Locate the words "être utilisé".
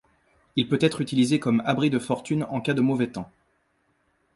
0.81-1.39